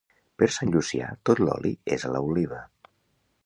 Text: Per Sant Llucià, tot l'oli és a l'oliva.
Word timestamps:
Per 0.43 0.47
Sant 0.55 0.71
Llucià, 0.75 1.11
tot 1.31 1.43
l'oli 1.47 1.75
és 1.99 2.07
a 2.07 2.13
l'oliva. 2.17 2.67